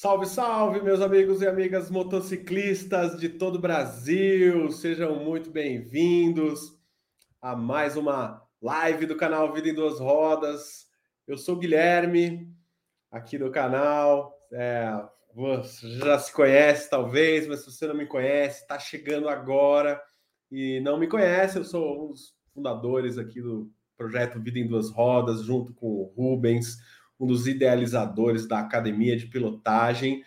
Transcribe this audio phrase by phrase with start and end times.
[0.00, 4.70] Salve, salve, meus amigos e amigas motociclistas de todo o Brasil!
[4.70, 6.58] Sejam muito bem-vindos
[7.38, 10.86] a mais uma live do canal Vida em Duas Rodas.
[11.26, 12.50] Eu sou o Guilherme,
[13.10, 14.34] aqui do canal.
[14.50, 14.90] É,
[15.34, 20.00] você já se conhece, talvez, mas se você não me conhece, está chegando agora
[20.50, 24.90] e não me conhece, eu sou um dos fundadores aqui do projeto Vida em Duas
[24.90, 26.78] Rodas, junto com o Rubens
[27.20, 30.24] um dos idealizadores da Academia de Pilotagem.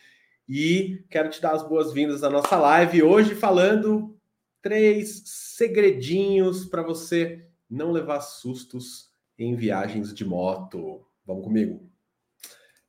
[0.48, 4.16] E quero te dar as boas-vindas à nossa live hoje falando
[4.62, 11.04] três segredinhos para você não levar sustos em viagens de moto.
[11.26, 11.90] Vamos comigo.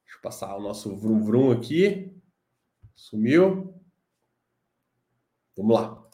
[0.05, 2.13] Deixa eu passar o nosso vrum vrum aqui.
[2.95, 3.75] Sumiu.
[5.57, 6.05] Vamos lá.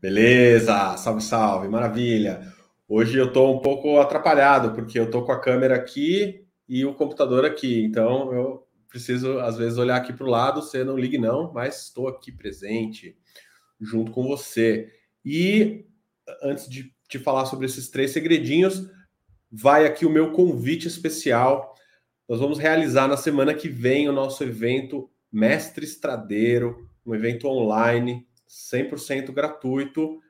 [0.00, 2.52] Beleza, salve, salve, maravilha.
[2.96, 6.94] Hoje eu estou um pouco atrapalhado, porque eu estou com a câmera aqui e o
[6.94, 7.82] computador aqui.
[7.82, 10.62] Então eu preciso, às vezes, olhar aqui para o lado.
[10.62, 13.18] Você não ligue, não, mas estou aqui presente
[13.80, 14.92] junto com você.
[15.24, 15.86] E
[16.40, 18.88] antes de te falar sobre esses três segredinhos,
[19.50, 21.74] vai aqui o meu convite especial.
[22.28, 28.24] Nós vamos realizar na semana que vem o nosso evento Mestre Estradeiro, um evento online
[28.48, 30.20] 100% gratuito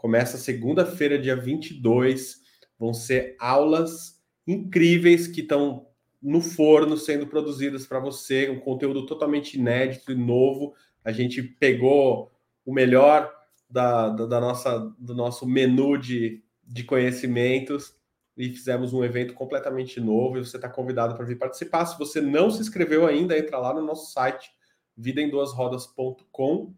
[0.00, 2.40] Começa segunda-feira, dia 22.
[2.78, 5.88] Vão ser aulas incríveis que estão
[6.22, 10.72] no forno sendo produzidas para você, um conteúdo totalmente inédito e novo.
[11.04, 12.32] A gente pegou
[12.64, 13.30] o melhor
[13.68, 17.94] da, da, da nossa, do nosso menu de, de conhecimentos
[18.38, 21.84] e fizemos um evento completamente novo e você está convidado para vir participar.
[21.84, 24.50] Se você não se inscreveu ainda, entra lá no nosso site
[24.96, 26.72] vidaemduasrodas.com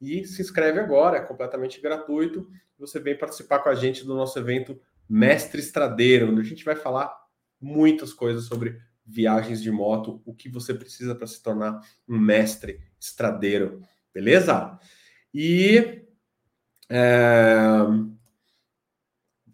[0.00, 4.38] e se inscreve agora, é completamente gratuito você vem participar com a gente do nosso
[4.38, 7.12] evento Mestre Estradeiro, onde a gente vai falar
[7.60, 12.80] muitas coisas sobre viagens de moto, o que você precisa para se tornar um mestre
[13.00, 14.78] estradeiro, beleza?
[15.32, 16.04] E
[16.90, 17.80] é...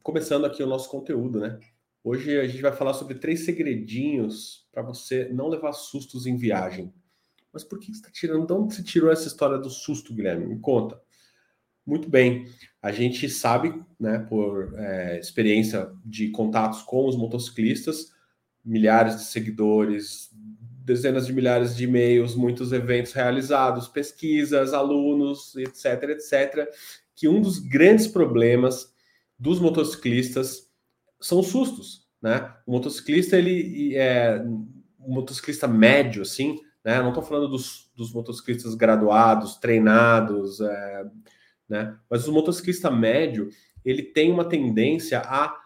[0.03, 1.59] começando aqui o nosso conteúdo, né?
[2.03, 6.93] Hoje a gente vai falar sobre três segredinhos para você não levar sustos em viagem.
[7.55, 8.51] Mas por que você está tirando?
[8.51, 10.45] Onde você tirou essa história do susto, Guilherme?
[10.45, 11.01] Me conta.
[11.87, 12.47] Muito bem.
[12.83, 18.11] A gente sabe, né, por é, experiência de contatos com os motociclistas,
[18.65, 20.31] milhares de seguidores,
[20.85, 26.69] dezenas de milhares de e-mails, muitos eventos realizados, pesquisas, alunos, etc, etc,
[27.15, 28.93] que um dos grandes problemas
[29.39, 30.69] dos motociclistas
[31.21, 32.53] são os sustos, né?
[32.67, 37.01] O motociclista, ele é um motociclista médio, assim, né?
[37.01, 41.05] Não estou falando dos, dos motociclistas graduados, treinados, é,
[41.69, 41.97] né?
[42.11, 43.49] Mas o motociclista médio,
[43.85, 45.59] ele tem uma tendência a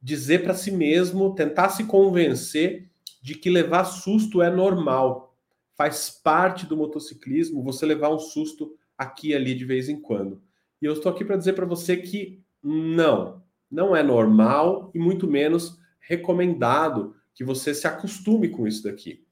[0.00, 2.88] dizer para si mesmo, tentar se convencer
[3.22, 5.34] de que levar susto é normal.
[5.74, 10.42] Faz parte do motociclismo você levar um susto aqui e ali de vez em quando.
[10.80, 15.26] E eu estou aqui para dizer para você que não, não é normal e muito
[15.26, 19.24] menos recomendado que você se acostume com isso daqui.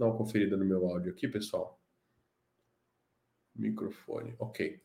[0.00, 1.80] Dar uma conferida no meu áudio aqui, pessoal.
[3.54, 4.80] Microfone, ok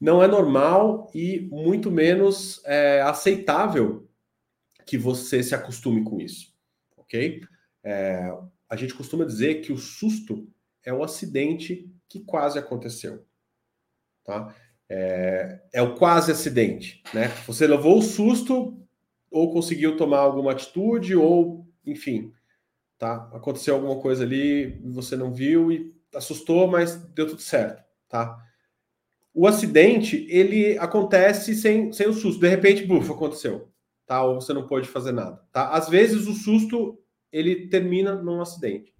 [0.00, 4.08] não é normal e muito menos é, aceitável
[4.86, 6.54] que você se acostume com isso,
[6.96, 7.42] ok?
[7.82, 8.32] É,
[8.68, 10.48] a gente costuma dizer que o susto
[10.84, 13.26] é o acidente que quase aconteceu,
[14.24, 14.54] tá?
[14.88, 17.28] É, é o quase acidente, né?
[17.46, 18.80] Você levou o susto
[19.30, 22.32] ou conseguiu tomar alguma atitude ou, enfim,
[22.98, 23.30] tá?
[23.32, 28.42] Aconteceu alguma coisa ali, você não viu e assustou, mas deu tudo certo, tá?
[29.40, 32.40] o acidente ele acontece sem, sem o susto.
[32.40, 33.68] De repente, buf, aconteceu,
[34.04, 34.20] tá?
[34.24, 35.68] Ou você não pode fazer nada, tá?
[35.68, 36.98] Às vezes o susto
[37.30, 38.92] ele termina num acidente.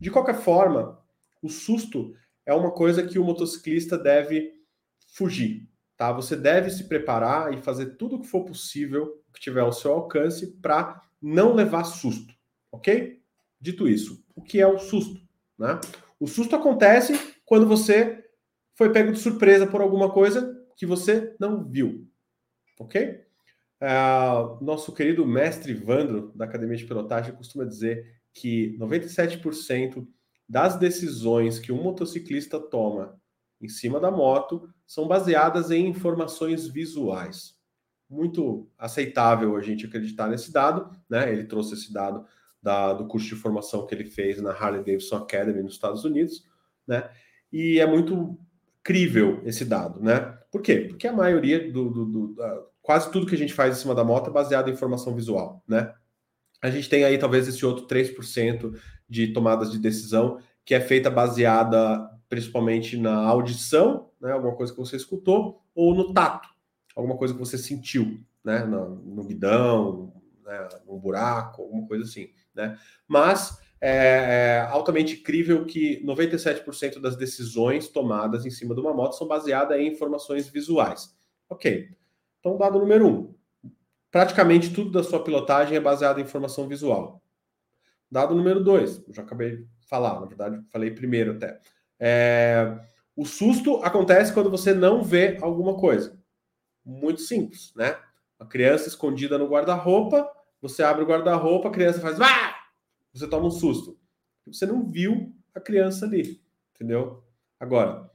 [0.00, 0.96] De qualquer forma,
[1.42, 2.14] o susto
[2.46, 4.52] é uma coisa que o motociclista deve
[5.12, 6.12] fugir, tá?
[6.12, 9.92] Você deve se preparar e fazer tudo o que for possível, que tiver ao seu
[9.92, 12.32] alcance, para não levar susto,
[12.70, 13.19] ok?
[13.60, 15.20] Dito isso, o que é o susto?
[15.58, 15.78] Né?
[16.18, 17.12] O susto acontece
[17.44, 18.24] quando você
[18.74, 22.08] foi pego de surpresa por alguma coisa que você não viu.
[22.78, 23.22] Ok?
[23.82, 30.06] Uh, nosso querido mestre Vandro, da Academia de Pilotagem, costuma dizer que 97%
[30.48, 33.20] das decisões que um motociclista toma
[33.60, 37.54] em cima da moto são baseadas em informações visuais.
[38.08, 41.30] Muito aceitável a gente acreditar nesse dado, né?
[41.32, 42.26] Ele trouxe esse dado
[42.62, 46.46] da, do curso de formação que ele fez na Harley Davidson Academy nos Estados Unidos,
[46.86, 47.08] né?
[47.52, 48.38] E é muito
[48.82, 50.38] crível esse dado, né?
[50.50, 50.86] Por quê?
[50.88, 52.36] Porque a maioria do, do, do
[52.82, 55.62] quase tudo que a gente faz em cima da moto é baseado em informação visual,
[55.66, 55.92] né?
[56.62, 58.78] A gente tem aí talvez esse outro 3%
[59.08, 64.78] de tomadas de decisão que é feita baseada principalmente na audição, né, alguma coisa que
[64.78, 66.48] você escutou, ou no tato,
[66.94, 70.12] alguma coisa que você sentiu, né, no, no guidão,
[70.44, 72.78] né, no buraco, alguma coisa assim, né?
[73.06, 79.16] Mas é, é altamente incrível que 97% das decisões tomadas em cima de uma moto
[79.16, 81.16] são baseadas em informações visuais.
[81.48, 81.88] Ok.
[82.38, 83.34] Então, dado número um,
[84.10, 87.22] praticamente tudo da sua pilotagem é baseado em informação visual.
[88.10, 91.60] Dado número dois, já acabei de falar, na verdade, falei primeiro até.
[91.98, 92.78] É,
[93.14, 96.18] o susto acontece quando você não vê alguma coisa.
[96.84, 97.96] Muito simples, né?
[98.38, 100.28] Uma criança escondida no guarda-roupa,
[100.60, 102.20] você abre o guarda-roupa, a criança faz.
[102.20, 102.56] Ah!
[103.12, 103.98] Você toma um susto.
[104.46, 106.40] Você não viu a criança ali,
[106.74, 107.24] entendeu?
[107.58, 108.10] Agora,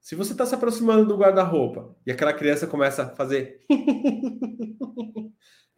[0.00, 3.60] se você está se aproximando do guarda-roupa e aquela criança começa a fazer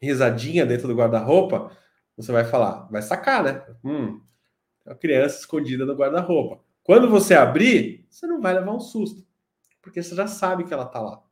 [0.01, 1.77] risadinha dentro do guarda-roupa,
[2.17, 3.65] você vai falar, vai sacar, né?
[3.85, 4.21] Hum,
[4.87, 6.63] a criança escondida no guarda-roupa.
[6.83, 9.27] Quando você abrir, você não vai levar um susto,
[9.83, 11.23] porque você já sabe que ela está lá,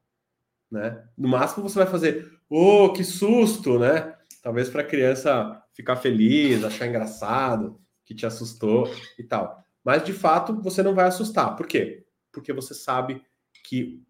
[0.71, 1.09] né?
[1.17, 4.18] No máximo você vai fazer, oh, que susto, né?
[4.43, 9.63] Talvez para a criança ficar feliz, achar engraçado, que te assustou e tal.
[9.85, 11.57] Mas de fato você não vai assustar.
[11.57, 12.07] Por quê?
[12.33, 13.23] Porque você sabe
[13.65, 14.03] que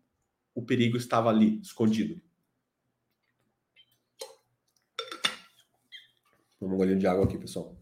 [0.54, 2.20] o perigo estava ali, escondido.
[6.60, 7.76] Vamos um golinho de água aqui, pessoal.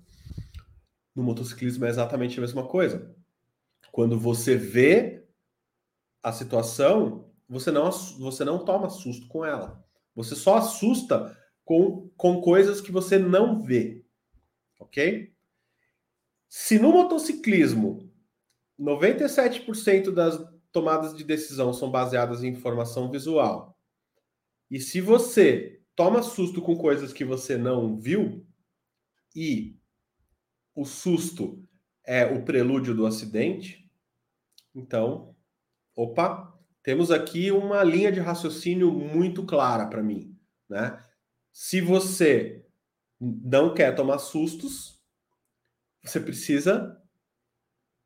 [1.15, 3.15] No motociclismo é exatamente a mesma coisa.
[3.91, 5.27] Quando você vê
[6.23, 9.83] a situação, você não, você não toma susto com ela.
[10.15, 11.35] Você só assusta
[11.67, 14.07] com, com coisas que você não vê.
[14.79, 15.35] Ok?
[16.49, 18.09] Se no motociclismo
[18.81, 20.39] 97% das
[20.71, 23.77] tomadas de decisão são baseadas em informação visual,
[24.71, 28.47] e se você toma susto com coisas que você não viu,
[29.35, 29.77] e
[30.75, 31.61] o susto
[32.05, 33.91] é o prelúdio do acidente,
[34.73, 35.35] então,
[35.97, 41.03] opa, temos aqui uma linha de raciocínio muito clara para mim, né?
[41.59, 42.63] Se você
[43.19, 45.01] não quer tomar sustos,
[46.05, 47.01] você precisa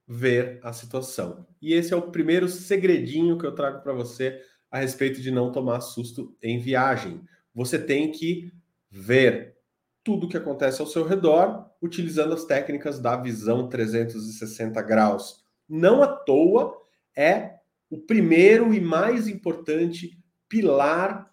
[0.07, 1.49] ver a situação.
[1.61, 5.51] E esse é o primeiro segredinho que eu trago para você a respeito de não
[5.51, 7.25] tomar susto em viagem.
[7.53, 8.53] Você tem que
[8.89, 9.57] ver
[10.05, 15.45] tudo o que acontece ao seu redor utilizando as técnicas da visão 360 graus.
[15.69, 16.81] Não à toa
[17.17, 17.57] é
[17.91, 20.17] o primeiro e mais importante
[20.49, 21.30] pilar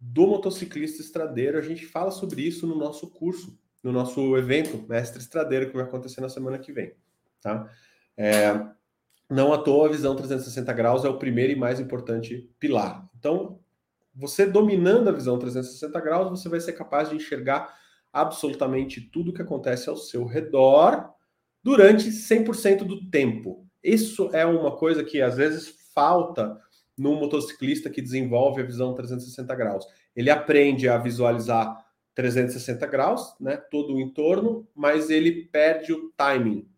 [0.00, 1.58] do motociclista estradeiro.
[1.58, 5.84] A gente fala sobre isso no nosso curso, no nosso evento Mestre Estradeiro, que vai
[5.84, 6.92] acontecer na semana que vem.
[7.40, 7.68] Tá?
[8.16, 8.52] É,
[9.30, 13.08] não à toa, a visão 360 graus é o primeiro e mais importante pilar.
[13.18, 13.60] Então,
[14.14, 17.76] você dominando a visão 360 graus, você vai ser capaz de enxergar
[18.12, 21.10] absolutamente tudo que acontece ao seu redor
[21.62, 23.66] durante 100% do tempo.
[23.82, 26.58] Isso é uma coisa que às vezes falta
[26.98, 29.86] no motociclista que desenvolve a visão 360 graus.
[30.14, 31.76] Ele aprende a visualizar
[32.14, 36.68] 360 graus, né, todo o entorno, mas ele perde o timing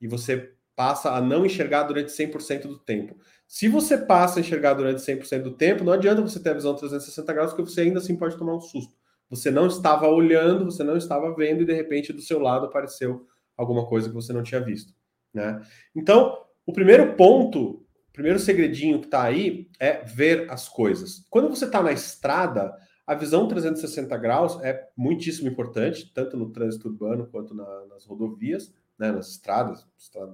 [0.00, 3.16] e você passa a não enxergar durante 100% do tempo.
[3.46, 6.74] Se você passa a enxergar durante 100% do tempo, não adianta você ter a visão
[6.74, 8.94] 360 graus, porque você ainda assim pode tomar um susto.
[9.30, 13.26] Você não estava olhando, você não estava vendo e de repente do seu lado apareceu
[13.56, 14.92] alguma coisa que você não tinha visto,
[15.32, 15.60] né?
[15.94, 17.85] Então, o primeiro ponto
[18.16, 21.26] primeiro segredinho que está aí é ver as coisas.
[21.28, 22.74] Quando você está na estrada,
[23.06, 28.72] a visão 360 graus é muitíssimo importante, tanto no trânsito urbano quanto na, nas rodovias,
[28.98, 29.86] né, nas estradas,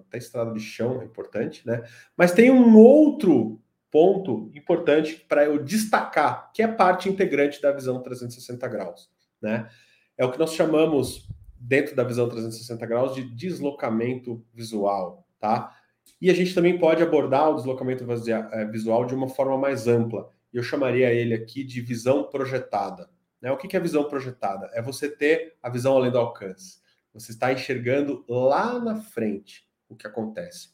[0.07, 1.83] até estrada de chão é importante, né?
[2.17, 3.61] Mas tem um outro
[3.91, 9.11] ponto importante para eu destacar, que é parte integrante da visão 360 graus,
[9.41, 9.69] né?
[10.17, 15.77] É o que nós chamamos dentro da visão 360 graus de deslocamento visual, tá?
[16.21, 20.31] E a gente também pode abordar o deslocamento eh, visual de uma forma mais ampla.
[20.53, 23.11] E eu chamaria ele aqui de visão projetada.
[23.41, 23.51] Né?
[23.51, 24.71] O que é visão projetada?
[24.73, 26.81] É você ter a visão além do alcance.
[27.13, 30.71] Você está enxergando lá na frente o que acontece.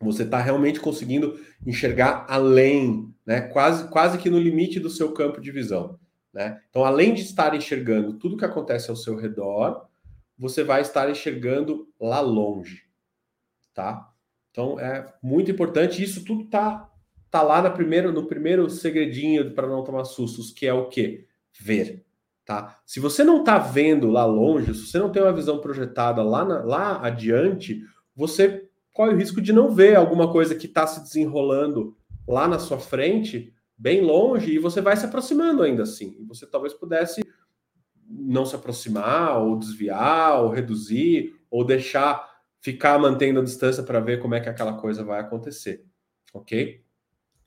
[0.00, 3.40] Você está realmente conseguindo enxergar além, né?
[3.40, 5.98] quase, quase que no limite do seu campo de visão.
[6.32, 6.60] Né?
[6.68, 9.88] Então, além de estar enxergando tudo que acontece ao seu redor,
[10.36, 12.82] você vai estar enxergando lá longe.
[13.72, 14.12] Tá?
[14.56, 16.02] Então é muito importante.
[16.02, 16.90] Isso tudo tá,
[17.30, 21.26] tá lá na primeiro, no primeiro segredinho para não tomar sustos, que é o que?
[21.60, 22.06] Ver.
[22.42, 22.78] Tá?
[22.86, 26.42] Se você não está vendo lá longe, se você não tem uma visão projetada lá,
[26.42, 27.82] na, lá adiante,
[28.14, 31.94] você corre o risco de não ver alguma coisa que está se desenrolando
[32.26, 36.16] lá na sua frente, bem longe, e você vai se aproximando ainda assim.
[36.18, 37.20] E você talvez pudesse
[38.08, 42.35] não se aproximar, ou desviar, ou reduzir, ou deixar
[42.66, 45.86] ficar mantendo a distância para ver como é que aquela coisa vai acontecer,
[46.34, 46.84] ok?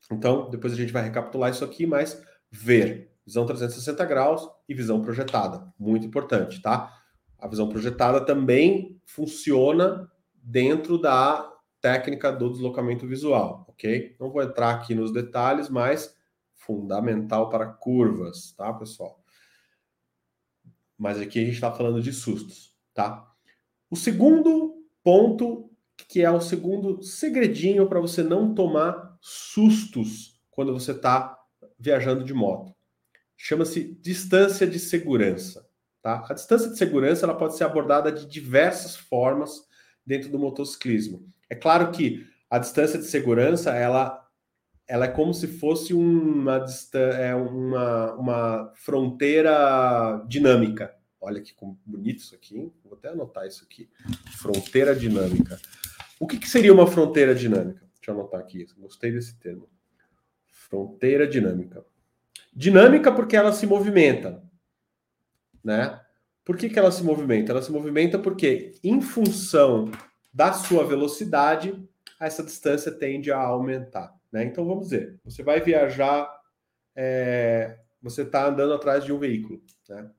[0.09, 5.01] Então, depois a gente vai recapitular isso aqui, mas ver visão 360 graus e visão
[5.01, 6.97] projetada, muito importante, tá?
[7.38, 14.15] A visão projetada também funciona dentro da técnica do deslocamento visual, ok?
[14.21, 16.15] Não vou entrar aqui nos detalhes, mas
[16.53, 19.21] fundamental para curvas, tá, pessoal?
[20.97, 23.29] Mas aqui a gente está falando de sustos, tá?
[23.89, 25.69] O segundo ponto,
[26.07, 31.37] que é o segundo segredinho para você não tomar sustos quando você está
[31.77, 32.73] viajando de moto,
[33.37, 35.67] chama-se distância de segurança.
[36.01, 36.25] Tá?
[36.29, 39.67] A distância de segurança ela pode ser abordada de diversas formas
[40.05, 41.25] dentro do motociclismo.
[41.49, 44.25] É claro que a distância de segurança ela,
[44.87, 50.95] ela é como se fosse uma, é uma, uma fronteira dinâmica.
[51.21, 51.53] Olha que
[51.85, 52.73] bonito isso aqui, hein?
[52.83, 53.89] vou até anotar isso aqui.
[54.38, 55.59] Fronteira dinâmica.
[56.19, 57.81] O que, que seria uma fronteira dinâmica?
[57.95, 59.69] Deixa eu anotar aqui, gostei desse termo.
[60.47, 61.85] Fronteira dinâmica.
[62.53, 64.41] Dinâmica porque ela se movimenta
[65.63, 65.99] né?
[66.43, 67.51] Por que, que ela se movimenta?
[67.51, 69.91] Ela se movimenta porque, em função
[70.33, 71.88] da sua velocidade,
[72.19, 74.15] essa distância tende a aumentar.
[74.31, 74.45] Né?
[74.45, 75.19] Então vamos ver.
[75.23, 76.29] Você vai viajar,
[76.95, 80.09] é, você está andando atrás de um veículo, né?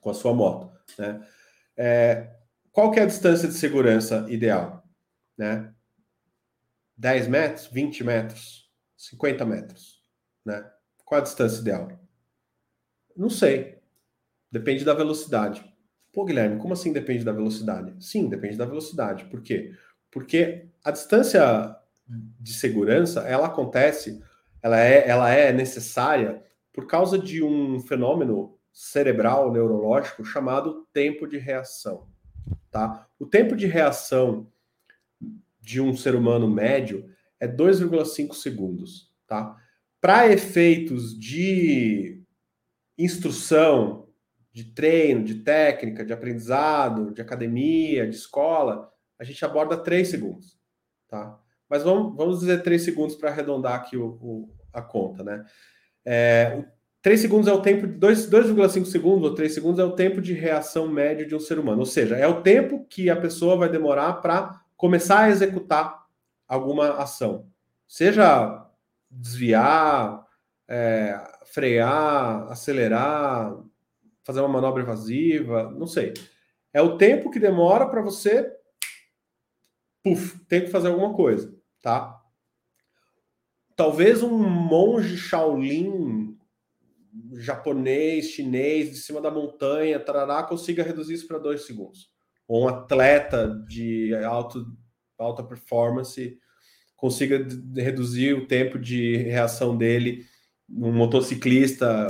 [0.00, 0.70] Com a sua moto.
[0.98, 1.26] Né?
[1.76, 2.30] É,
[2.72, 4.84] qual que é a distância de segurança ideal?
[5.36, 5.72] Né?
[6.96, 10.02] 10 metros, 20 metros, 50 metros.
[10.44, 10.68] Né?
[11.04, 11.88] Qual a distância ideal?
[13.16, 13.78] Não sei.
[14.50, 15.64] Depende da velocidade.
[16.12, 17.94] Pô, Guilherme, como assim depende da velocidade?
[18.04, 19.24] Sim, depende da velocidade.
[19.26, 19.72] Por quê?
[20.10, 21.76] Porque a distância
[22.06, 24.22] de segurança, ela acontece,
[24.62, 26.42] ela é, ela é necessária
[26.72, 32.08] por causa de um fenômeno cerebral neurológico chamado tempo de reação,
[32.70, 33.06] tá?
[33.18, 34.50] O tempo de reação
[35.60, 37.08] de um ser humano médio
[37.38, 39.56] é 2,5 segundos, tá?
[40.00, 42.22] Para efeitos de
[42.96, 44.08] instrução,
[44.52, 50.58] de treino, de técnica, de aprendizado, de academia, de escola, a gente aborda três segundos,
[51.08, 51.38] tá?
[51.68, 55.44] Mas vamos, vamos dizer três segundos para arredondar aqui o, o, a conta, né?
[56.04, 56.64] É,
[57.02, 60.86] 3 segundos é o tempo, 2,5 segundos ou 3 segundos é o tempo de reação
[60.86, 61.80] médio de um ser humano.
[61.80, 66.06] Ou seja, é o tempo que a pessoa vai demorar para começar a executar
[66.46, 67.46] alguma ação.
[67.88, 68.66] Seja
[69.10, 70.26] desviar,
[70.68, 73.56] é, frear, acelerar,
[74.22, 76.12] fazer uma manobra evasiva, não sei.
[76.72, 78.52] É o tempo que demora para você
[80.02, 82.20] puf, ter que fazer alguma coisa, tá?
[83.74, 86.29] Talvez um monge Shaolin
[87.34, 92.10] japonês, chinês, de cima da montanha, tarará, consiga reduzir isso para dois segundos.
[92.46, 94.66] Ou um atleta de alto,
[95.18, 96.38] alta performance
[96.96, 100.26] consiga reduzir o tempo de reação dele,
[100.68, 102.06] um motociclista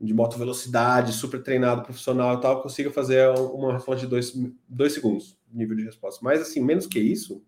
[0.00, 4.32] de moto velocidade, super treinado, profissional e tal, consiga fazer uma resposta de dois,
[4.68, 6.20] dois segundos, nível de resposta.
[6.22, 7.44] Mas, assim, menos que isso,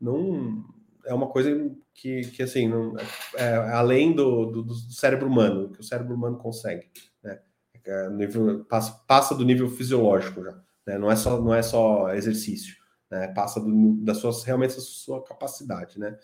[0.00, 0.64] não
[1.06, 3.04] é uma coisa que, que assim, não, é,
[3.36, 6.88] é além do, do, do, cérebro humano, que o cérebro humano consegue,
[7.22, 7.38] né?
[7.86, 10.98] É, nível, passa, passa do nível fisiológico já, né?
[10.98, 12.74] Não é só, não é só exercício,
[13.10, 13.28] né?
[13.28, 16.16] Passa do, da sua, realmente da sua capacidade, né?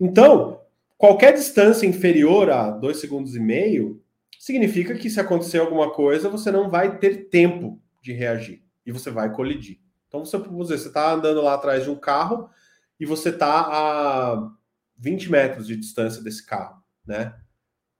[0.00, 0.60] Então,
[0.98, 4.02] qualquer distância inferior a dois segundos e meio
[4.38, 9.10] significa que se acontecer alguma coisa, você não vai ter tempo de reagir e você
[9.10, 9.80] vai colidir.
[10.08, 12.48] Então, você, você está andando lá atrás de um carro
[12.98, 14.52] e você está a
[14.96, 17.38] 20 metros de distância desse carro, né?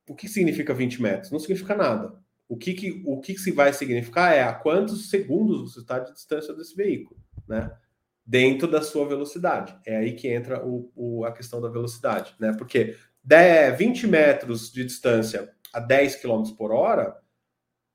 [0.08, 1.30] O que significa 20 metros?
[1.30, 2.18] Não significa nada.
[2.48, 6.12] O que, que, o que, que vai significar é a quantos segundos você está de
[6.12, 7.76] distância desse veículo, né?
[8.24, 9.76] Dentro da sua velocidade.
[9.84, 12.54] É aí que entra o, o, a questão da velocidade, né?
[12.56, 17.20] Porque 10, 20 metros de distância a 10 km por hora,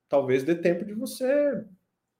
[0.09, 1.65] talvez dê tempo de você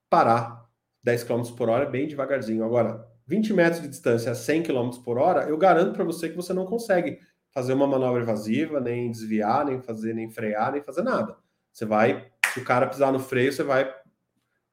[0.09, 0.65] parar.
[1.03, 2.63] 10 km por hora é bem devagarzinho.
[2.63, 6.35] Agora, 20 metros de distância a 100 km por hora, eu garanto para você que
[6.35, 7.17] você não consegue
[7.49, 11.37] fazer uma manobra evasiva, nem desviar, nem fazer, nem frear, nem fazer nada.
[11.71, 13.89] Você vai, se o cara pisar no freio, você vai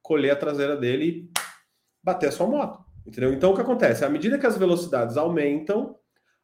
[0.01, 1.31] colher a traseira dele e
[2.03, 2.83] bater a sua moto.
[3.07, 3.33] Entendeu?
[3.33, 4.03] Então o que acontece?
[4.03, 5.95] À medida que as velocidades aumentam,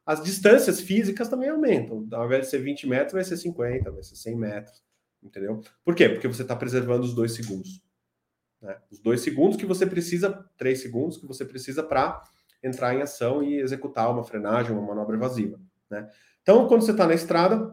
[0.06, 2.08] as distâncias físicas também aumentam.
[2.12, 4.82] Ao invés de ser 20 metros, vai ser 50, vai ser 100 metros.
[5.22, 5.60] Entendeu?
[5.84, 6.08] Por quê?
[6.08, 7.82] Porque você está preservando os dois segundos.
[8.66, 8.76] Né?
[8.90, 12.22] Os dois segundos que você precisa, três segundos que você precisa para
[12.62, 15.60] entrar em ação e executar uma frenagem, uma manobra evasiva.
[15.88, 16.10] Né?
[16.42, 17.72] Então, quando você está na estrada,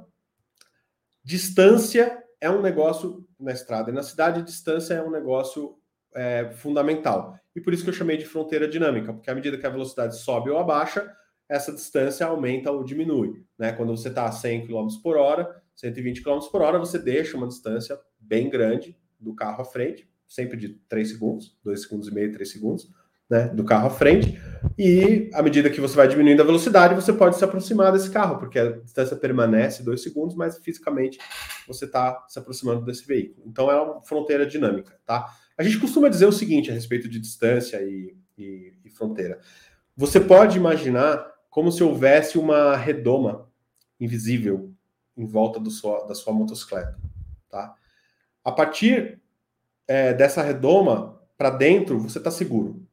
[1.24, 5.78] distância é um negócio na estrada e na cidade, distância é um negócio
[6.14, 7.36] é, fundamental.
[7.56, 10.18] E por isso que eu chamei de fronteira dinâmica, porque à medida que a velocidade
[10.20, 11.12] sobe ou abaixa,
[11.50, 13.44] essa distância aumenta ou diminui.
[13.58, 13.72] Né?
[13.74, 17.48] Quando você está a 100 km por hora, 120 km por hora, você deixa uma
[17.48, 22.32] distância bem grande do carro à frente, sempre de 3 segundos, 2 segundos e meio,
[22.32, 22.90] 3 segundos,
[23.30, 24.42] né, do carro à frente.
[24.78, 28.40] E à medida que você vai diminuindo a velocidade, você pode se aproximar desse carro,
[28.40, 31.20] porque a distância permanece 2 segundos, mas fisicamente
[31.68, 33.46] você está se aproximando desse veículo.
[33.48, 35.32] Então é uma fronteira dinâmica, tá?
[35.56, 39.40] A gente costuma dizer o seguinte a respeito de distância e, e, e fronteira.
[39.96, 43.48] Você pode imaginar como se houvesse uma redoma
[44.00, 44.74] invisível
[45.16, 47.00] em volta sua, da sua motocicleta,
[47.48, 47.75] tá?
[48.44, 49.22] A partir
[49.88, 52.86] é, dessa redoma para dentro, você está seguro.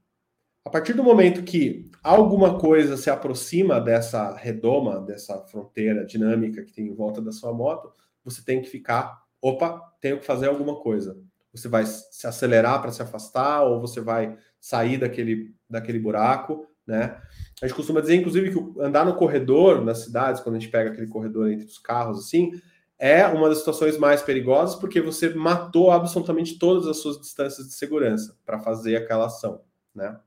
[0.65, 6.73] A partir do momento que alguma coisa se aproxima dessa redoma, dessa fronteira dinâmica que
[6.73, 7.93] tem em volta da sua moto,
[8.23, 11.17] você tem que ficar, opa, tenho que fazer alguma coisa.
[11.53, 17.21] Você vai se acelerar para se afastar ou você vai sair daquele, daquele buraco, né?
[17.61, 20.91] A gente costuma dizer, inclusive, que andar no corredor nas cidades, quando a gente pega
[20.91, 22.53] aquele corredor entre os carros, assim,
[23.01, 27.73] é uma das situações mais perigosas porque você matou absolutamente todas as suas distâncias de
[27.73, 29.63] segurança para fazer aquela ação,
[29.95, 30.21] né?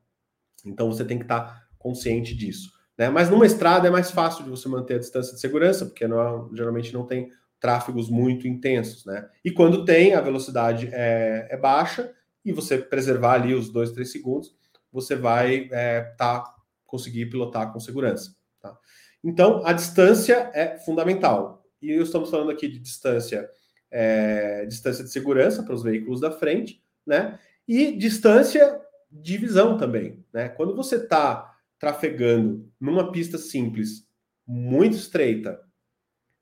[0.66, 3.10] Então você tem que estar tá consciente disso, né?
[3.10, 6.50] Mas numa estrada é mais fácil de você manter a distância de segurança porque não,
[6.56, 9.30] geralmente não tem tráfegos muito intensos, né?
[9.46, 12.12] E quando tem, a velocidade é, é baixa
[12.44, 14.54] e você preservar ali os dois, três segundos,
[14.92, 16.44] você vai é, tá,
[16.86, 18.36] conseguir pilotar com segurança.
[18.60, 18.76] Tá?
[19.24, 21.63] Então, a distância é fundamental.
[21.84, 23.50] E estamos falando aqui de distância,
[23.92, 27.38] é, distância de segurança para os veículos da frente, né?
[27.68, 30.48] E distância de visão também, né?
[30.48, 34.08] Quando você está trafegando numa pista simples,
[34.48, 35.62] muito estreita,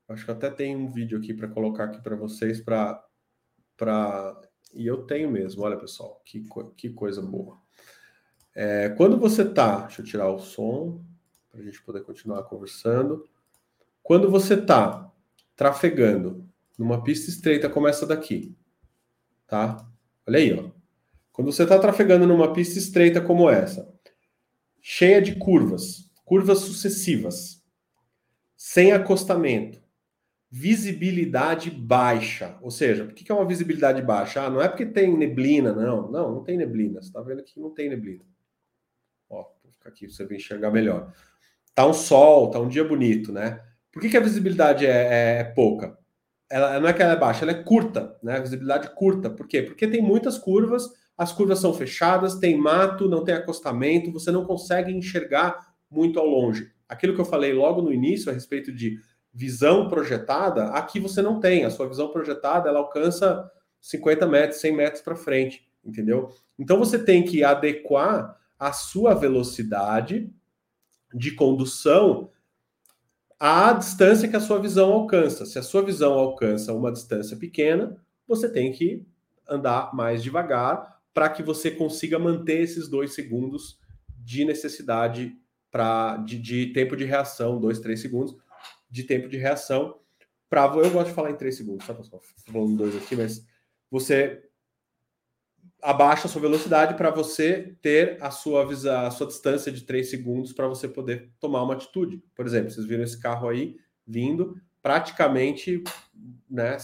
[0.08, 3.04] acho que até tem um vídeo aqui para colocar aqui para vocês para
[3.76, 4.40] para
[4.72, 6.46] e eu tenho mesmo, olha pessoal, que,
[6.76, 7.58] que coisa boa.
[8.54, 11.04] É, quando você está, deixa eu tirar o som
[11.50, 13.28] para a gente poder continuar conversando.
[14.02, 15.11] Quando você está
[15.56, 18.54] trafegando numa pista estreita como essa daqui,
[19.46, 19.86] tá?
[20.26, 20.70] Olha aí, ó.
[21.32, 23.92] Quando você está trafegando numa pista estreita como essa,
[24.80, 27.62] cheia de curvas, curvas sucessivas,
[28.56, 29.82] sem acostamento,
[30.50, 32.58] visibilidade baixa.
[32.60, 34.42] Ou seja, por que é uma visibilidade baixa?
[34.42, 36.10] Ah, não é porque tem neblina, não.
[36.10, 37.00] Não, não tem neblina.
[37.00, 38.22] Você está vendo que não tem neblina.
[39.30, 41.10] Ó, vou ficar aqui para você enxergar melhor.
[41.74, 43.64] Tá um sol, tá um dia bonito, né?
[43.92, 45.98] Por que, que a visibilidade é, é, é pouca?
[46.50, 48.40] Ela não é que ela é baixa, ela é curta, né?
[48.40, 49.30] Visibilidade curta.
[49.30, 49.62] Por quê?
[49.62, 54.44] Porque tem muitas curvas, as curvas são fechadas, tem mato, não tem acostamento, você não
[54.44, 56.72] consegue enxergar muito ao longe.
[56.88, 58.98] Aquilo que eu falei logo no início a respeito de
[59.32, 61.64] visão projetada, aqui você não tem.
[61.64, 63.50] A sua visão projetada ela alcança
[63.80, 66.28] 50 metros, 100 metros para frente, entendeu?
[66.58, 70.30] Então você tem que adequar a sua velocidade
[71.14, 72.30] de condução
[73.44, 75.44] à distância que a sua visão alcança.
[75.44, 79.04] Se a sua visão alcança uma distância pequena, você tem que
[79.48, 83.80] andar mais devagar para que você consiga manter esses dois segundos
[84.16, 85.36] de necessidade
[85.72, 88.36] para de, de tempo de reação, dois, três segundos,
[88.88, 89.98] de tempo de reação
[90.48, 90.72] para.
[90.76, 92.22] Eu gosto de falar em 3 segundos, tá, pessoal?
[92.46, 93.44] Falando dois aqui, mas
[93.90, 94.40] você
[95.82, 98.64] abaixa a sua velocidade para você ter a sua,
[99.06, 102.22] a sua distância de 3 segundos para você poder tomar uma atitude.
[102.36, 105.82] Por exemplo, vocês viram esse carro aí vindo, praticamente
[106.48, 106.76] né,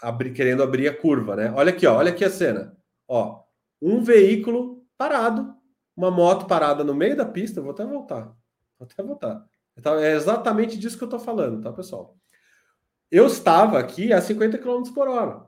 [0.00, 1.52] abri, querendo abrir a curva, né?
[1.56, 2.76] Olha aqui, ó, olha aqui a cena.
[3.08, 3.42] Ó,
[3.80, 5.54] um veículo parado,
[5.96, 7.60] uma moto parada no meio da pista.
[7.60, 8.26] Vou até voltar.
[8.78, 9.44] Vou até voltar.
[9.76, 12.16] Então, é exatamente disso que eu estou falando, tá, pessoal?
[13.10, 15.44] Eu estava aqui a 50 km por hora.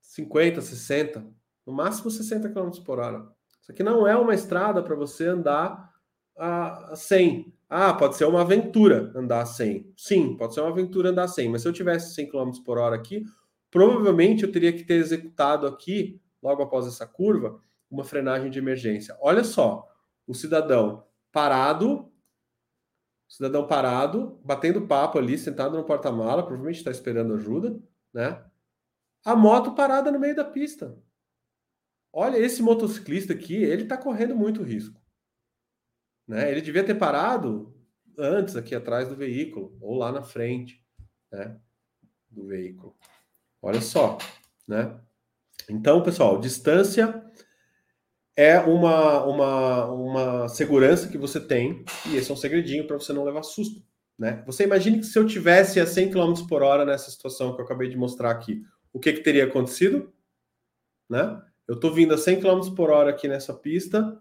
[0.00, 1.26] 50, 60,
[1.66, 3.26] no máximo 60 km por hora.
[3.60, 5.92] Isso aqui não é uma estrada para você andar
[6.36, 7.52] a 100.
[7.68, 9.92] Ah, pode ser uma aventura andar a 100.
[9.96, 12.78] Sim, pode ser uma aventura andar a 100, mas se eu tivesse 100 km por
[12.78, 13.24] hora aqui,
[13.70, 19.16] provavelmente eu teria que ter executado aqui, logo após essa curva, uma frenagem de emergência.
[19.20, 19.88] Olha só,
[20.26, 22.10] o cidadão parado
[23.28, 27.78] cidadão parado, batendo papo ali, sentado no porta-mala, provavelmente está esperando ajuda,
[28.12, 28.42] né?
[29.24, 30.96] A moto parada no meio da pista.
[32.18, 34.98] Olha, esse motociclista aqui, ele está correndo muito risco.
[36.26, 36.50] Né?
[36.50, 37.78] Ele devia ter parado
[38.18, 40.82] antes aqui atrás do veículo, ou lá na frente,
[41.30, 41.60] né?
[42.30, 42.96] Do veículo.
[43.60, 44.16] Olha só,
[44.66, 44.98] né?
[45.68, 47.22] Então, pessoal, distância
[48.34, 53.12] é uma, uma, uma segurança que você tem, e esse é um segredinho para você
[53.12, 53.84] não levar susto.
[54.18, 54.42] Né?
[54.46, 57.66] Você imagine que se eu tivesse a 100 km por hora nessa situação que eu
[57.66, 60.10] acabei de mostrar aqui, o que, que teria acontecido?
[61.10, 61.42] Né?
[61.66, 64.20] Eu estou vindo a 100 km por hora aqui nessa pista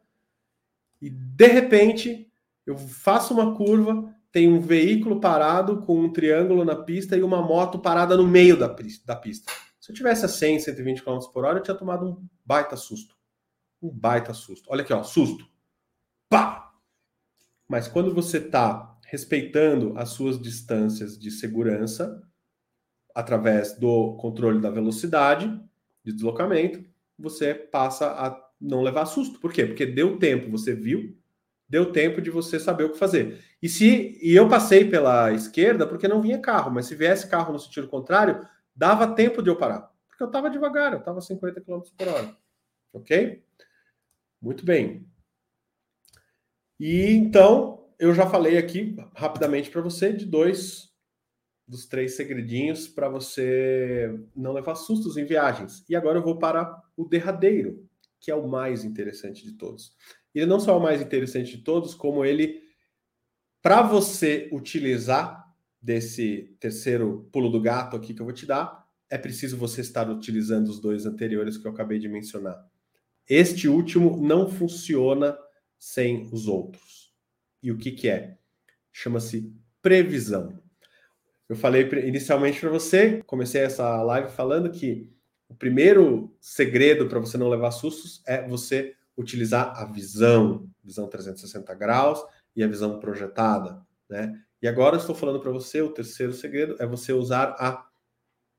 [1.02, 2.32] e de repente
[2.66, 7.42] eu faço uma curva, tem um veículo parado com um triângulo na pista e uma
[7.42, 8.68] moto parada no meio da,
[9.06, 9.52] da pista.
[9.80, 13.16] Se eu tivesse a 100, 120 km por hora, eu tinha tomado um baita susto.
[13.80, 14.68] Um baita susto.
[14.72, 15.48] Olha aqui, ó, susto.
[16.28, 16.74] Pá!
[17.68, 22.22] Mas quando você está respeitando as suas distâncias de segurança,
[23.14, 25.48] através do controle da velocidade
[26.04, 26.84] de deslocamento,
[27.18, 29.40] você passa a não levar susto.
[29.40, 29.66] Por quê?
[29.66, 31.18] Porque deu tempo, você viu,
[31.68, 33.44] deu tempo de você saber o que fazer.
[33.62, 37.54] E se e eu passei pela esquerda porque não vinha carro, mas se viesse carro
[37.54, 39.92] no sentido contrário, dava tempo de eu parar.
[40.08, 42.38] Porque eu estava devagar, eu estava 50 km por hora.
[42.94, 43.44] Ok?
[44.42, 45.08] Muito bem.
[46.80, 50.94] E então, eu já falei aqui rapidamente para você de dois
[51.68, 55.84] dos três segredinhos para você não levar sustos em viagens.
[55.90, 57.88] E agora eu vou para o derradeiro,
[58.20, 59.94] que é o mais interessante de todos.
[60.34, 62.62] Ele não só é o mais interessante de todos, como ele,
[63.62, 65.44] para você utilizar
[65.82, 70.10] desse terceiro pulo do gato aqui que eu vou te dar, é preciso você estar
[70.10, 72.64] utilizando os dois anteriores que eu acabei de mencionar.
[73.28, 75.38] Este último não funciona
[75.80, 77.14] sem os outros.
[77.62, 78.38] E o que, que é?
[78.92, 79.52] Chama-se
[79.82, 80.60] previsão.
[81.48, 85.12] Eu falei inicialmente para você, comecei essa live falando que
[85.48, 91.74] o primeiro segredo para você não levar sustos é você utilizar a visão, visão 360
[91.76, 92.24] graus
[92.56, 94.42] e a visão projetada, né?
[94.62, 97.88] E agora estou falando para você, o terceiro segredo é você usar a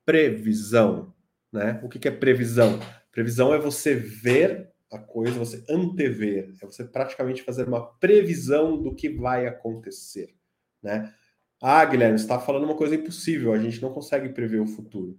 [0.05, 1.13] previsão,
[1.51, 1.81] né?
[1.83, 2.79] O que, que é previsão?
[3.11, 8.95] Previsão é você ver a coisa, você antever, é você praticamente fazer uma previsão do
[8.95, 10.33] que vai acontecer,
[10.81, 11.13] né?
[11.61, 15.17] Ah, Guilherme, você está falando uma coisa impossível, a gente não consegue prever o futuro.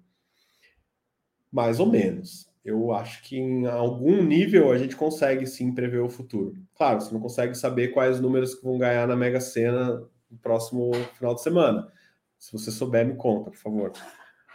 [1.50, 2.48] Mais ou menos.
[2.64, 6.54] Eu acho que em algum nível a gente consegue sim prever o futuro.
[6.74, 10.92] Claro, você não consegue saber quais números que vão ganhar na Mega Sena no próximo
[11.16, 11.90] final de semana.
[12.38, 13.92] Se você souber, me conta, por favor.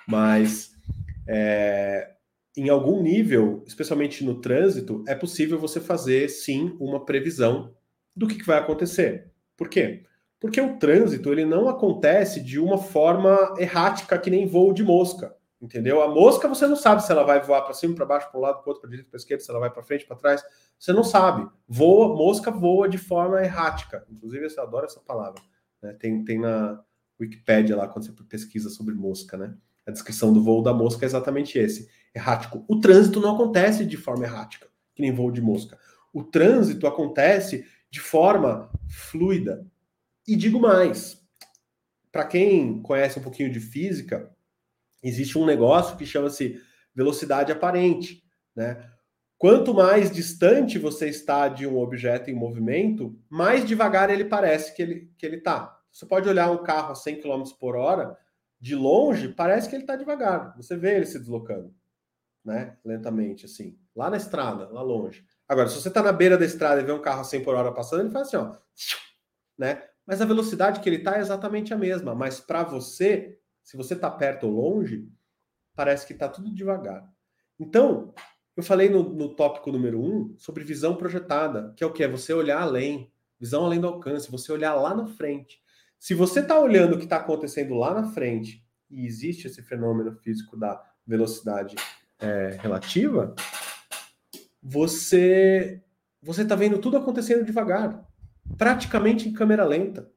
[0.07, 0.75] Mas
[1.27, 2.13] é,
[2.55, 7.73] em algum nível, especialmente no trânsito, é possível você fazer sim uma previsão
[8.15, 9.31] do que, que vai acontecer.
[9.57, 10.03] Por quê?
[10.43, 15.33] Porque o trânsito ele não acontece de uma forma errática que nem voo de mosca,
[15.61, 16.03] entendeu?
[16.03, 18.41] A mosca você não sabe se ela vai voar para cima, para baixo, para o
[18.41, 20.43] lado, para outro, para direita, para esquerda, se ela vai para frente, para trás,
[20.77, 21.49] você não sabe.
[21.65, 24.05] Voa, mosca voa de forma errática.
[24.11, 25.41] Inclusive, eu adoro essa palavra.
[25.81, 25.93] Né?
[25.93, 26.77] Tem, tem na
[27.17, 29.55] Wikipedia lá quando você pesquisa sobre mosca, né?
[29.87, 32.65] A descrição do voo da mosca é exatamente esse, errático.
[32.67, 35.79] O trânsito não acontece de forma errática, que nem voo de mosca.
[36.11, 39.65] O trânsito acontece de forma fluida,
[40.27, 41.21] e digo mais,
[42.11, 44.31] para quem conhece um pouquinho de física,
[45.01, 46.61] existe um negócio que chama-se
[46.95, 48.23] velocidade aparente,
[48.55, 48.89] né?
[49.37, 54.81] Quanto mais distante você está de um objeto em movimento, mais devagar ele parece que
[54.81, 55.77] ele que ele está.
[55.91, 58.17] Você pode olhar um carro a 100 km por hora,
[58.59, 60.55] de longe, parece que ele está devagar.
[60.55, 61.75] Você vê ele se deslocando,
[62.45, 62.77] né?
[62.85, 65.25] Lentamente, assim, lá na estrada, lá longe.
[65.47, 67.55] Agora, se você está na beira da estrada e vê um carro a 100 por
[67.55, 68.55] hora passando, ele faz assim, ó,
[69.57, 69.83] né?
[70.05, 72.13] Mas a velocidade que ele está é exatamente a mesma.
[72.13, 75.07] Mas para você, se você está perto ou longe,
[75.75, 77.09] parece que está tudo devagar.
[77.59, 78.13] Então,
[78.55, 82.03] eu falei no, no tópico número um sobre visão projetada, que é o que?
[82.03, 85.61] É você olhar além, visão além do alcance, você olhar lá na frente.
[85.97, 90.11] Se você está olhando o que está acontecendo lá na frente e existe esse fenômeno
[90.11, 91.75] físico da velocidade
[92.19, 93.33] é, relativa,
[94.61, 95.81] você
[96.21, 98.07] você está vendo tudo acontecendo devagar
[98.57, 100.11] praticamente em câmera lenta.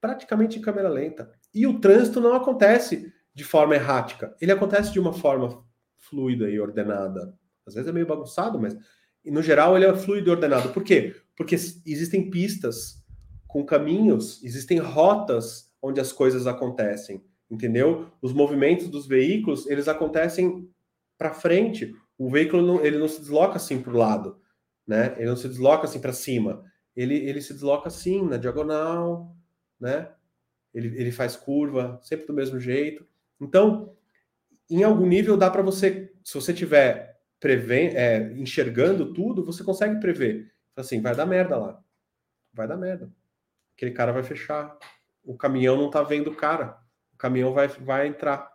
[0.00, 1.30] Praticamente em câmera lenta.
[1.54, 5.64] E o trânsito não acontece de forma errática, ele acontece de uma forma
[5.96, 7.34] fluida e ordenada.
[7.66, 8.76] Às vezes é meio bagunçado, mas
[9.24, 10.68] no geral ele é fluido e ordenado.
[10.70, 11.14] Por quê?
[11.36, 13.02] Porque existem pistas
[13.46, 18.10] com caminhos, existem rotas onde as coisas acontecem, entendeu?
[18.20, 20.68] Os movimentos dos veículos, eles acontecem
[21.16, 21.94] para frente.
[22.18, 24.38] O veículo não, ele não se desloca assim para o lado,
[24.86, 25.14] né?
[25.16, 29.34] Ele não se desloca assim para cima ele, ele se desloca assim, na diagonal,
[29.80, 30.10] né?
[30.72, 33.06] Ele, ele faz curva, sempre do mesmo jeito.
[33.40, 33.94] Então,
[34.70, 40.52] em algum nível dá para você, se você tiver é, enxergando tudo, você consegue prever.
[40.76, 41.82] Assim, vai dar merda lá.
[42.52, 43.12] Vai dar merda.
[43.76, 44.78] Aquele cara vai fechar.
[45.24, 46.78] O caminhão não tá vendo o cara.
[47.12, 48.50] O caminhão vai, vai entrar.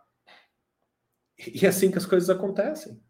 [1.38, 3.00] E é assim que as coisas acontecem.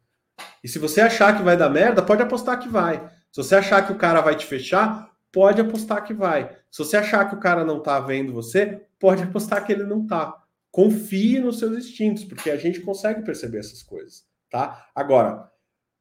[0.62, 3.08] E se você achar que vai dar merda, pode apostar que vai.
[3.32, 6.50] Se você achar que o cara vai te fechar, pode apostar que vai.
[6.68, 10.04] Se você achar que o cara não tá vendo você, pode apostar que ele não
[10.04, 10.36] tá.
[10.72, 14.88] confie nos seus instintos, porque a gente consegue perceber essas coisas, tá?
[14.92, 15.48] Agora,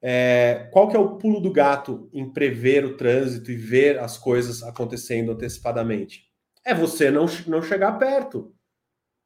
[0.02, 4.17] é, qual que é o pulo do gato em prever o trânsito e ver as
[4.17, 6.23] coisas acontecendo antecipadamente?
[6.65, 8.56] É você não, não chegar perto.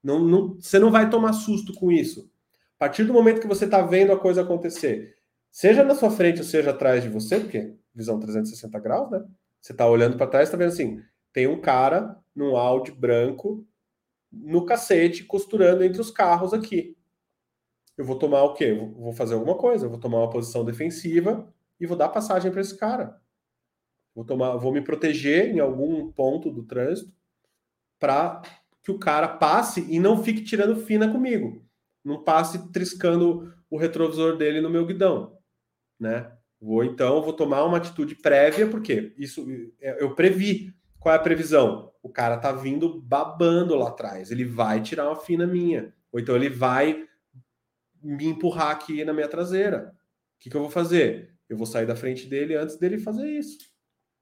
[0.03, 2.29] Não, não, você não vai tomar susto com isso.
[2.75, 5.15] A partir do momento que você está vendo a coisa acontecer,
[5.49, 9.23] seja na sua frente ou seja atrás de você, porque visão 360 graus, né?
[9.61, 13.65] Você está olhando para trás, está vendo assim, tem um cara num Audi branco
[14.31, 16.97] no cacete costurando entre os carros aqui
[18.01, 18.65] eu vou tomar o quê?
[18.65, 21.47] Eu vou fazer alguma coisa, eu vou tomar uma posição defensiva
[21.79, 23.21] e vou dar passagem para esse cara.
[24.15, 27.13] Vou tomar, vou me proteger em algum ponto do trânsito
[27.99, 28.41] para
[28.83, 31.63] que o cara passe e não fique tirando fina comigo.
[32.03, 35.37] Não passe triscando o retrovisor dele no meu guidão,
[35.99, 36.35] né?
[36.61, 39.43] Vou então, vou tomar uma atitude prévia, porque isso
[39.81, 40.71] é, eu previ.
[40.99, 41.91] Qual é a previsão?
[42.03, 46.35] O cara tá vindo babando lá atrás, ele vai tirar uma fina minha, ou então
[46.35, 47.07] ele vai
[48.03, 49.91] me empurrar aqui na minha traseira.
[50.35, 51.33] O que, que eu vou fazer?
[51.49, 53.57] Eu vou sair da frente dele antes dele fazer isso,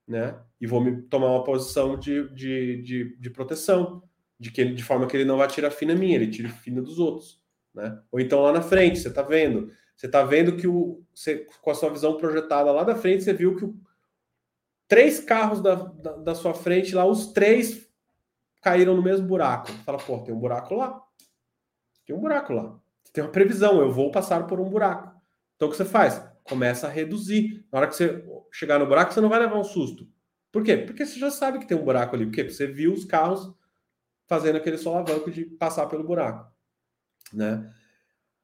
[0.07, 0.39] né?
[0.59, 4.01] E vou me tomar uma posição de, de, de, de proteção,
[4.39, 6.81] de que ele, de forma que ele não vai tirar fina minha, ele tira fina
[6.81, 7.41] dos outros,
[7.73, 8.01] né?
[8.11, 11.69] Ou então lá na frente, você tá vendo, você tá vendo que o você, com
[11.69, 13.77] a sua visão projetada lá da frente, você viu que o,
[14.87, 17.85] três carros da, da, da sua frente lá, os três
[18.61, 19.69] caíram no mesmo buraco.
[19.83, 21.03] Fala, pô, tem um buraco lá.
[22.05, 22.79] Tem um buraco lá.
[23.03, 25.19] Você tem uma previsão, eu vou passar por um buraco.
[25.57, 26.25] Então o que você faz?
[26.45, 27.67] Começa a reduzir.
[27.69, 30.07] Na hora que você chegar no buraco, você não vai levar um susto.
[30.49, 30.77] Por quê?
[30.77, 32.25] Porque você já sabe que tem um buraco ali.
[32.25, 32.45] Por quê?
[32.45, 33.53] Porque você viu os carros
[34.27, 36.49] fazendo aquele solavanco de passar pelo buraco.
[37.33, 37.69] Né?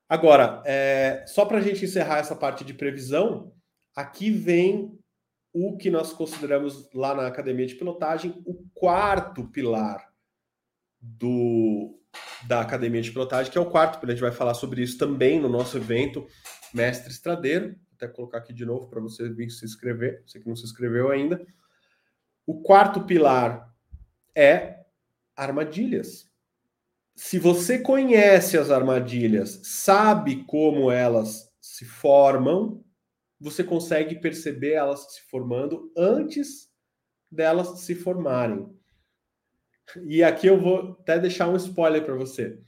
[0.07, 3.53] Agora, é, só para a gente encerrar essa parte de previsão,
[3.95, 4.97] aqui vem
[5.51, 10.05] o que nós consideramos lá na academia de pilotagem o quarto pilar
[11.01, 11.97] do,
[12.47, 15.39] da Academia de Pilotagem, que é o quarto, a gente vai falar sobre isso também
[15.39, 16.27] no nosso evento
[16.73, 17.69] Mestre Estradeiro.
[17.69, 20.65] Vou até colocar aqui de novo para você vir se inscrever, você que não se
[20.65, 21.45] inscreveu ainda.
[22.45, 23.73] O quarto pilar
[24.35, 24.85] é
[25.35, 26.29] armadilhas.
[27.15, 32.83] Se você conhece as armadilhas, sabe como elas se formam,
[33.39, 36.69] você consegue perceber elas se formando antes
[37.31, 38.69] delas se formarem.
[40.03, 42.59] E aqui eu vou até deixar um spoiler para você.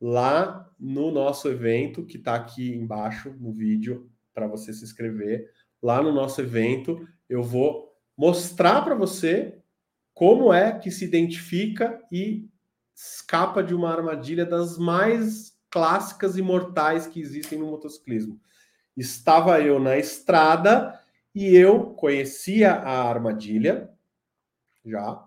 [0.00, 5.48] Lá no nosso evento, que está aqui embaixo no vídeo, para você se inscrever,
[5.80, 9.60] lá no nosso evento, eu vou mostrar para você
[10.12, 12.48] como é que se identifica e
[12.94, 18.40] escapa de uma armadilha das mais clássicas e mortais que existem no motociclismo.
[18.96, 20.98] Estava eu na estrada
[21.34, 23.90] e eu conhecia a armadilha
[24.84, 25.26] já,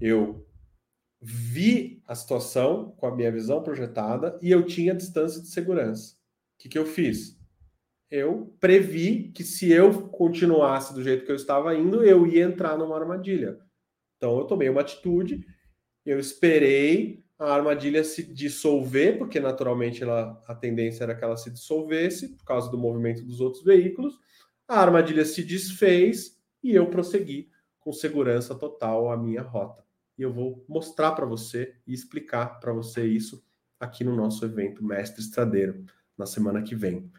[0.00, 0.44] eu
[1.20, 6.14] vi a situação com a minha visão projetada e eu tinha distância de segurança.
[6.14, 7.38] O que, que eu fiz?
[8.10, 12.76] Eu previ que se eu continuasse do jeito que eu estava indo, eu ia entrar
[12.76, 13.60] numa armadilha.
[14.16, 15.46] Então eu tomei uma atitude,
[16.04, 21.50] eu esperei a armadilha se dissolver, porque naturalmente ela, a tendência era que ela se
[21.50, 24.18] dissolvesse por causa do movimento dos outros veículos.
[24.68, 29.82] A armadilha se desfez e eu prossegui com segurança total a minha rota
[30.20, 33.42] e eu vou mostrar para você e explicar para você isso
[33.80, 35.82] aqui no nosso evento Mestre Estradeiro
[36.16, 37.10] na semana que vem.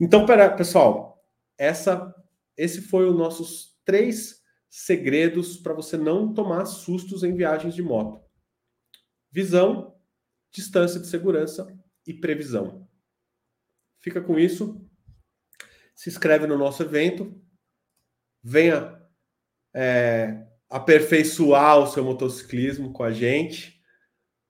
[0.00, 1.24] Então, pera, pessoal,
[1.56, 2.12] essa,
[2.56, 4.42] esse foi os nossos três
[4.76, 8.20] segredos para você não tomar sustos em viagens de moto:
[9.30, 9.96] visão,
[10.52, 11.72] distância de segurança
[12.04, 12.88] e previsão.
[14.00, 14.84] Fica com isso.
[15.94, 17.40] Se inscreve no nosso evento.
[18.42, 19.00] Venha
[19.72, 23.80] é, aperfeiçoar o seu motociclismo com a gente,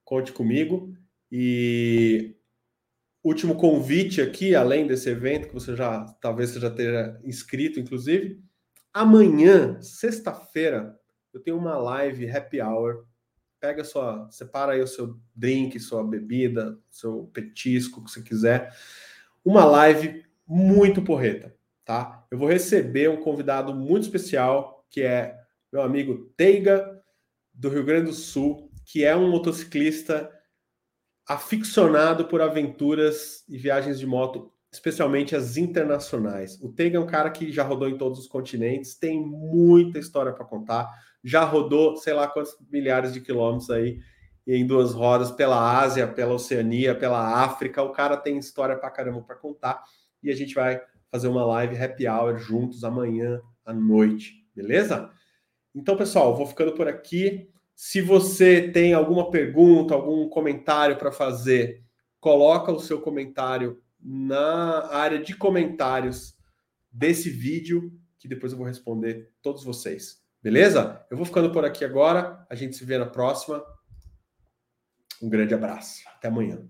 [0.03, 0.91] conte comigo.
[1.31, 2.35] E
[3.23, 8.43] último convite aqui, além desse evento que você já talvez você já tenha inscrito, inclusive,
[8.95, 10.97] amanhã, sexta-feira,
[11.33, 13.05] eu tenho uma live happy hour.
[13.59, 18.73] Pega sua, separa aí o seu drink, sua bebida, seu petisco, o que você quiser.
[19.43, 21.53] Uma live muito porreta,
[21.83, 22.25] tá?
[22.31, 25.37] Eu vou receber um convidado muito especial que é
[25.73, 27.03] meu amigo Teiga,
[27.53, 30.31] do Rio Grande do Sul, que é um motociclista
[31.27, 36.61] aficionado por aventuras e viagens de moto, especialmente as internacionais.
[36.61, 40.33] O Teiga é um cara que já rodou em todos os continentes, tem muita história
[40.33, 40.89] para contar,
[41.23, 43.99] já rodou, sei lá quantos milhares de quilômetros aí
[44.45, 47.81] em duas rodas pela Ásia, pela Oceania, pela África.
[47.81, 49.81] O cara tem história para caramba para contar
[50.21, 55.09] e a gente vai fazer uma live happy hour juntos amanhã à noite, beleza?
[55.73, 57.49] Então, pessoal, vou ficando por aqui.
[57.73, 61.81] Se você tem alguma pergunta, algum comentário para fazer,
[62.19, 66.37] coloca o seu comentário na área de comentários
[66.91, 70.23] desse vídeo, que depois eu vou responder todos vocês.
[70.43, 71.03] Beleza?
[71.09, 72.45] Eu vou ficando por aqui agora.
[72.47, 73.65] A gente se vê na próxima.
[75.19, 76.03] Um grande abraço.
[76.07, 76.69] Até amanhã.